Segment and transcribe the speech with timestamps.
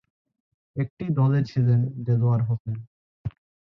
[0.75, 2.77] একটি দলে ছিলেন দেলোয়ার হোসেন।